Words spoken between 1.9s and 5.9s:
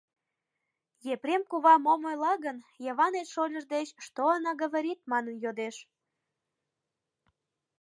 ойла гын, Йыванет шольыж деч «что она говорит?» манын йодеш.